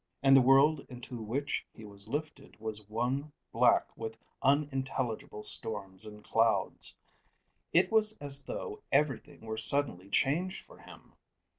And 0.23 0.35
the 0.35 0.41
world 0.41 0.83
into 0.89 1.21
which 1.21 1.63
he 1.71 1.85
was 1.85 2.07
lifted 2.07 2.59
was 2.59 2.89
one 2.89 3.31
black 3.51 3.95
with 3.95 4.17
unintelligible 4.41 5.43
storms 5.43 6.07
and 6.07 6.23
clouds. 6.23 6.95
It 7.71 7.91
was 7.91 8.17
as 8.17 8.45
though 8.45 8.81
everything 8.91 9.41
were 9.41 9.57
suddenly 9.57 10.09
changed 10.09 10.65
for 10.65 10.79
him. 10.79 11.13